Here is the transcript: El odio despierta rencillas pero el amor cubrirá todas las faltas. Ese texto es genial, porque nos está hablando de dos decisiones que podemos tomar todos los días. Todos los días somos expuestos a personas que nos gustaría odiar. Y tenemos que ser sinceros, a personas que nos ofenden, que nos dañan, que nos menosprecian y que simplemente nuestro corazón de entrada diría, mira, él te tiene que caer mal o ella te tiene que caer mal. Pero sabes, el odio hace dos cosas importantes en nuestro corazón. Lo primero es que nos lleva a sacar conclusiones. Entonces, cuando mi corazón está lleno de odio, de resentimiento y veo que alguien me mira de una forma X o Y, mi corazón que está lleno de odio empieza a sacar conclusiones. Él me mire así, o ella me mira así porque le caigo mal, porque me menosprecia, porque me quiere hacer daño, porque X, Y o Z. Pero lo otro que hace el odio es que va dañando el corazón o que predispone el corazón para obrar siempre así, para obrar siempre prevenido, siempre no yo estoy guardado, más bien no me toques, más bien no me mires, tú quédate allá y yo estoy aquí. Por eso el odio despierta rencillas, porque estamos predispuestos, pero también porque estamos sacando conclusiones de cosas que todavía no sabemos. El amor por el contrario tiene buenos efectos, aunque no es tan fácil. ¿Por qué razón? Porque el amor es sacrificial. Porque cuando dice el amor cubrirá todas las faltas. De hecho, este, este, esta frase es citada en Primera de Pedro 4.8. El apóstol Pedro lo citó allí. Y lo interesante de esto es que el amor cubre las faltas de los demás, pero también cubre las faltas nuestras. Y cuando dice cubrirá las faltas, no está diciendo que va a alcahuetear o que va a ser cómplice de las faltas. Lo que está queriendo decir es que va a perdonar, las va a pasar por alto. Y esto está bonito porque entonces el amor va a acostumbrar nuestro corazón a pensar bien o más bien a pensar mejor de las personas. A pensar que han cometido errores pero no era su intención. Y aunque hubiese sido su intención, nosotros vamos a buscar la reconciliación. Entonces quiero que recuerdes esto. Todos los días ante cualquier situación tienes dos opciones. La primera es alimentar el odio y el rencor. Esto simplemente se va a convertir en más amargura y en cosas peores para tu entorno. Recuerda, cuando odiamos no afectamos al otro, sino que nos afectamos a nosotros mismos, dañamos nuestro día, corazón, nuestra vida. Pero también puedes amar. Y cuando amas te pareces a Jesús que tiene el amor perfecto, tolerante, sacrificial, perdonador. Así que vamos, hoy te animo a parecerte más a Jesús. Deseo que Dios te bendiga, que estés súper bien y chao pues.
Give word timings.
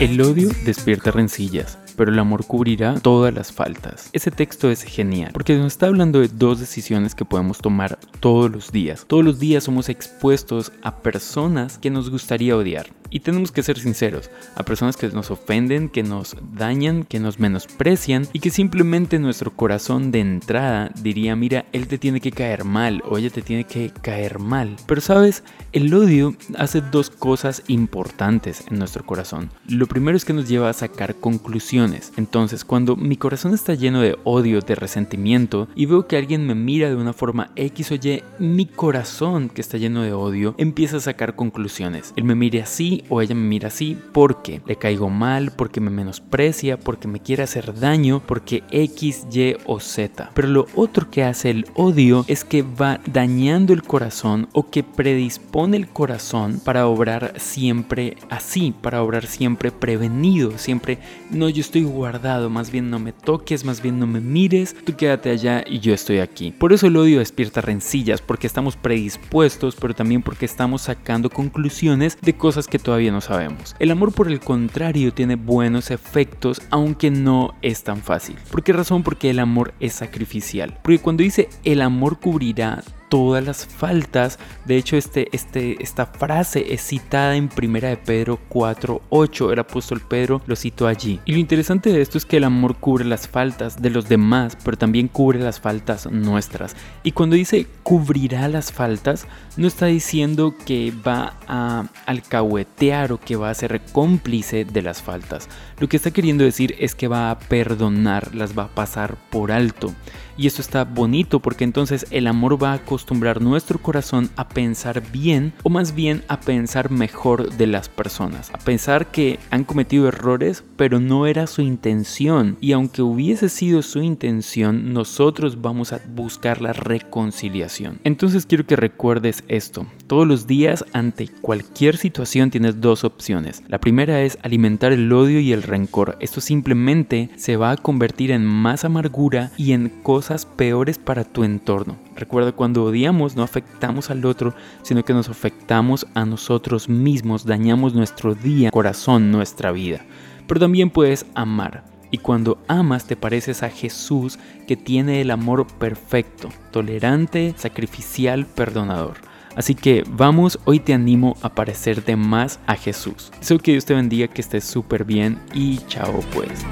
El 0.00 0.20
odio 0.20 0.48
despierta 0.64 1.10
rencillas 1.10 1.76
pero 1.98 2.12
el 2.12 2.18
amor 2.20 2.46
cubrirá 2.46 2.94
todas 2.94 3.34
las 3.34 3.52
faltas. 3.52 4.08
Ese 4.12 4.30
texto 4.30 4.70
es 4.70 4.84
genial, 4.84 5.32
porque 5.32 5.56
nos 5.56 5.72
está 5.72 5.88
hablando 5.88 6.20
de 6.20 6.28
dos 6.28 6.60
decisiones 6.60 7.14
que 7.14 7.24
podemos 7.24 7.58
tomar 7.58 7.98
todos 8.20 8.50
los 8.50 8.70
días. 8.70 9.04
Todos 9.06 9.24
los 9.24 9.40
días 9.40 9.64
somos 9.64 9.88
expuestos 9.88 10.72
a 10.82 11.02
personas 11.02 11.76
que 11.76 11.90
nos 11.90 12.08
gustaría 12.08 12.56
odiar. 12.56 12.86
Y 13.10 13.20
tenemos 13.20 13.52
que 13.52 13.62
ser 13.62 13.78
sinceros, 13.78 14.30
a 14.54 14.62
personas 14.62 14.96
que 14.96 15.08
nos 15.08 15.30
ofenden, 15.30 15.88
que 15.88 16.02
nos 16.02 16.36
dañan, 16.52 17.04
que 17.04 17.20
nos 17.20 17.38
menosprecian 17.38 18.26
y 18.32 18.40
que 18.40 18.50
simplemente 18.50 19.18
nuestro 19.18 19.52
corazón 19.54 20.10
de 20.10 20.20
entrada 20.20 20.90
diría, 21.02 21.36
mira, 21.36 21.64
él 21.72 21.88
te 21.88 21.98
tiene 21.98 22.20
que 22.20 22.32
caer 22.32 22.64
mal 22.64 23.02
o 23.06 23.18
ella 23.18 23.30
te 23.30 23.42
tiene 23.42 23.64
que 23.64 23.90
caer 23.90 24.38
mal. 24.38 24.76
Pero 24.86 25.00
sabes, 25.00 25.42
el 25.72 25.92
odio 25.94 26.36
hace 26.56 26.80
dos 26.80 27.10
cosas 27.10 27.62
importantes 27.68 28.64
en 28.70 28.78
nuestro 28.78 29.04
corazón. 29.04 29.50
Lo 29.66 29.86
primero 29.86 30.16
es 30.16 30.24
que 30.24 30.32
nos 30.32 30.48
lleva 30.48 30.70
a 30.70 30.74
sacar 30.74 31.16
conclusiones. 31.16 32.12
Entonces, 32.16 32.64
cuando 32.64 32.96
mi 32.96 33.16
corazón 33.16 33.54
está 33.54 33.74
lleno 33.74 34.00
de 34.00 34.16
odio, 34.24 34.60
de 34.60 34.74
resentimiento 34.74 35.68
y 35.74 35.86
veo 35.86 36.06
que 36.06 36.16
alguien 36.16 36.46
me 36.46 36.54
mira 36.54 36.88
de 36.88 36.96
una 36.96 37.12
forma 37.12 37.50
X 37.56 37.92
o 37.92 37.94
Y, 37.94 38.22
mi 38.38 38.66
corazón 38.66 39.48
que 39.48 39.60
está 39.60 39.78
lleno 39.78 40.02
de 40.02 40.12
odio 40.12 40.54
empieza 40.58 40.98
a 40.98 41.00
sacar 41.00 41.34
conclusiones. 41.34 42.12
Él 42.16 42.24
me 42.24 42.34
mire 42.34 42.62
así, 42.62 42.97
o 43.08 43.20
ella 43.22 43.34
me 43.34 43.48
mira 43.48 43.68
así 43.68 43.96
porque 44.12 44.60
le 44.66 44.76
caigo 44.76 45.10
mal, 45.10 45.52
porque 45.52 45.80
me 45.80 45.90
menosprecia, 45.90 46.78
porque 46.78 47.08
me 47.08 47.20
quiere 47.20 47.42
hacer 47.42 47.78
daño, 47.78 48.22
porque 48.24 48.62
X, 48.70 49.26
Y 49.32 49.56
o 49.66 49.80
Z. 49.80 50.30
Pero 50.34 50.48
lo 50.48 50.66
otro 50.74 51.10
que 51.10 51.24
hace 51.24 51.50
el 51.50 51.66
odio 51.74 52.24
es 52.28 52.44
que 52.44 52.62
va 52.62 53.00
dañando 53.06 53.72
el 53.72 53.82
corazón 53.82 54.48
o 54.52 54.70
que 54.70 54.82
predispone 54.82 55.76
el 55.76 55.88
corazón 55.88 56.60
para 56.64 56.86
obrar 56.86 57.34
siempre 57.36 58.16
así, 58.30 58.74
para 58.80 59.02
obrar 59.02 59.26
siempre 59.26 59.70
prevenido, 59.70 60.58
siempre 60.58 60.98
no 61.30 61.48
yo 61.48 61.60
estoy 61.60 61.84
guardado, 61.84 62.50
más 62.50 62.70
bien 62.70 62.90
no 62.90 62.98
me 62.98 63.12
toques, 63.12 63.64
más 63.64 63.82
bien 63.82 63.98
no 63.98 64.06
me 64.06 64.20
mires, 64.20 64.74
tú 64.84 64.96
quédate 64.96 65.30
allá 65.30 65.64
y 65.66 65.80
yo 65.80 65.94
estoy 65.94 66.18
aquí. 66.18 66.52
Por 66.52 66.72
eso 66.72 66.86
el 66.86 66.96
odio 66.96 67.18
despierta 67.18 67.60
rencillas, 67.60 68.20
porque 68.20 68.46
estamos 68.46 68.76
predispuestos, 68.76 69.76
pero 69.76 69.94
también 69.94 70.22
porque 70.22 70.44
estamos 70.44 70.82
sacando 70.82 71.30
conclusiones 71.30 72.18
de 72.20 72.34
cosas 72.34 72.66
que 72.66 72.78
todavía 72.88 73.12
no 73.12 73.20
sabemos. 73.20 73.76
El 73.80 73.90
amor 73.90 74.14
por 74.14 74.28
el 74.28 74.40
contrario 74.40 75.12
tiene 75.12 75.36
buenos 75.36 75.90
efectos, 75.90 76.62
aunque 76.70 77.10
no 77.10 77.54
es 77.60 77.84
tan 77.84 77.98
fácil. 77.98 78.36
¿Por 78.50 78.62
qué 78.62 78.72
razón? 78.72 79.02
Porque 79.02 79.28
el 79.28 79.40
amor 79.40 79.74
es 79.78 79.92
sacrificial. 79.92 80.78
Porque 80.82 80.98
cuando 80.98 81.22
dice 81.22 81.50
el 81.64 81.82
amor 81.82 82.18
cubrirá 82.18 82.82
todas 83.08 83.44
las 83.44 83.66
faltas. 83.66 84.38
De 84.64 84.76
hecho, 84.76 84.96
este, 84.96 85.28
este, 85.32 85.82
esta 85.82 86.06
frase 86.06 86.72
es 86.72 86.82
citada 86.82 87.36
en 87.36 87.48
Primera 87.48 87.88
de 87.88 87.96
Pedro 87.96 88.38
4.8. 88.50 89.52
El 89.52 89.58
apóstol 89.58 90.00
Pedro 90.00 90.42
lo 90.46 90.56
citó 90.56 90.86
allí. 90.86 91.20
Y 91.24 91.32
lo 91.32 91.38
interesante 91.38 91.92
de 91.92 92.00
esto 92.00 92.18
es 92.18 92.24
que 92.24 92.38
el 92.38 92.44
amor 92.44 92.76
cubre 92.76 93.04
las 93.04 93.28
faltas 93.28 93.80
de 93.80 93.90
los 93.90 94.08
demás, 94.08 94.56
pero 94.64 94.76
también 94.76 95.08
cubre 95.08 95.38
las 95.38 95.60
faltas 95.60 96.10
nuestras. 96.10 96.76
Y 97.02 97.12
cuando 97.12 97.36
dice 97.36 97.66
cubrirá 97.82 98.48
las 98.48 98.72
faltas, 98.72 99.26
no 99.56 99.66
está 99.66 99.86
diciendo 99.86 100.54
que 100.66 100.92
va 101.06 101.34
a 101.46 101.86
alcahuetear 102.06 103.12
o 103.12 103.20
que 103.20 103.36
va 103.36 103.50
a 103.50 103.54
ser 103.54 103.80
cómplice 103.92 104.64
de 104.64 104.82
las 104.82 105.02
faltas. 105.02 105.48
Lo 105.78 105.88
que 105.88 105.96
está 105.96 106.10
queriendo 106.10 106.44
decir 106.44 106.74
es 106.78 106.94
que 106.94 107.08
va 107.08 107.30
a 107.30 107.38
perdonar, 107.38 108.34
las 108.34 108.56
va 108.56 108.64
a 108.64 108.74
pasar 108.74 109.16
por 109.30 109.52
alto. 109.52 109.94
Y 110.36 110.46
esto 110.46 110.62
está 110.62 110.84
bonito 110.84 111.40
porque 111.40 111.64
entonces 111.64 112.06
el 112.10 112.28
amor 112.28 112.62
va 112.62 112.72
a 112.72 112.78
acostumbrar 112.98 113.40
nuestro 113.40 113.78
corazón 113.78 114.28
a 114.34 114.48
pensar 114.48 115.00
bien 115.12 115.52
o 115.62 115.70
más 115.70 115.94
bien 115.94 116.24
a 116.26 116.40
pensar 116.40 116.90
mejor 116.90 117.52
de 117.56 117.68
las 117.68 117.88
personas. 117.88 118.50
A 118.52 118.58
pensar 118.58 119.12
que 119.12 119.38
han 119.50 119.62
cometido 119.62 120.08
errores 120.08 120.64
pero 120.76 120.98
no 120.98 121.26
era 121.26 121.46
su 121.46 121.62
intención. 121.62 122.56
Y 122.60 122.72
aunque 122.72 123.02
hubiese 123.02 123.48
sido 123.48 123.82
su 123.82 124.02
intención, 124.02 124.92
nosotros 124.92 125.60
vamos 125.60 125.92
a 125.92 126.00
buscar 126.08 126.60
la 126.60 126.72
reconciliación. 126.72 128.00
Entonces 128.02 128.46
quiero 128.46 128.66
que 128.66 128.74
recuerdes 128.74 129.44
esto. 129.46 129.86
Todos 130.08 130.26
los 130.26 130.46
días 130.46 130.84
ante 130.92 131.28
cualquier 131.28 131.98
situación 131.98 132.50
tienes 132.50 132.80
dos 132.80 133.04
opciones. 133.04 133.62
La 133.68 133.78
primera 133.78 134.22
es 134.22 134.38
alimentar 134.42 134.92
el 134.92 135.12
odio 135.12 135.38
y 135.38 135.52
el 135.52 135.62
rencor. 135.62 136.16
Esto 136.20 136.40
simplemente 136.40 137.30
se 137.36 137.56
va 137.56 137.70
a 137.70 137.76
convertir 137.76 138.32
en 138.32 138.44
más 138.44 138.84
amargura 138.84 139.52
y 139.56 139.72
en 139.72 139.88
cosas 139.88 140.46
peores 140.46 140.98
para 140.98 141.24
tu 141.24 141.44
entorno. 141.44 141.96
Recuerda, 142.16 142.50
cuando 142.50 142.87
odiamos 142.88 143.36
no 143.36 143.42
afectamos 143.42 144.10
al 144.10 144.24
otro, 144.24 144.54
sino 144.82 145.04
que 145.04 145.12
nos 145.12 145.28
afectamos 145.28 146.06
a 146.14 146.24
nosotros 146.24 146.88
mismos, 146.88 147.44
dañamos 147.44 147.94
nuestro 147.94 148.34
día, 148.34 148.70
corazón, 148.70 149.30
nuestra 149.30 149.72
vida. 149.72 150.04
Pero 150.46 150.60
también 150.60 150.90
puedes 150.90 151.26
amar. 151.34 151.84
Y 152.10 152.18
cuando 152.18 152.58
amas 152.68 153.06
te 153.06 153.16
pareces 153.16 153.62
a 153.62 153.70
Jesús 153.70 154.38
que 154.66 154.76
tiene 154.76 155.20
el 155.20 155.30
amor 155.30 155.66
perfecto, 155.66 156.48
tolerante, 156.70 157.54
sacrificial, 157.56 158.46
perdonador. 158.46 159.16
Así 159.54 159.74
que 159.74 160.04
vamos, 160.08 160.58
hoy 160.64 160.78
te 160.80 160.94
animo 160.94 161.36
a 161.42 161.48
parecerte 161.50 162.16
más 162.16 162.60
a 162.66 162.76
Jesús. 162.76 163.32
Deseo 163.40 163.58
que 163.58 163.72
Dios 163.72 163.84
te 163.84 163.94
bendiga, 163.94 164.28
que 164.28 164.40
estés 164.40 164.64
súper 164.64 165.04
bien 165.04 165.38
y 165.52 165.78
chao 165.88 166.20
pues. 166.32 166.64